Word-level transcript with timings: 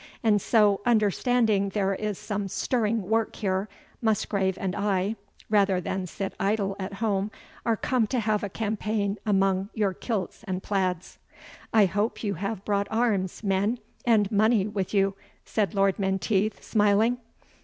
And 0.23 0.41
so, 0.41 0.81
understanding 0.83 1.69
there 1.69 1.93
is 1.93 2.17
some 2.17 2.47
stirring 2.47 3.03
work 3.03 3.35
here, 3.35 3.69
Musgrave 4.01 4.57
and 4.59 4.75
I, 4.75 5.15
rather 5.47 5.79
than 5.79 6.07
sit 6.07 6.33
idle 6.39 6.75
at 6.79 6.93
home, 6.93 7.29
are 7.67 7.77
come 7.77 8.07
to 8.07 8.19
have 8.19 8.43
a 8.43 8.49
campaign 8.49 9.19
among 9.27 9.69
your 9.75 9.93
kilts 9.93 10.43
and 10.45 10.63
plaids." 10.63 11.19
"I 11.71 11.85
hope 11.85 12.23
you 12.23 12.33
have 12.33 12.65
brought 12.65 12.87
arms, 12.89 13.43
men, 13.43 13.77
and 14.03 14.31
money 14.31 14.65
with 14.67 14.91
you," 14.91 15.13
said 15.45 15.75
Lord 15.75 15.99
Menteith, 15.99 16.63
smiling. 16.63 17.19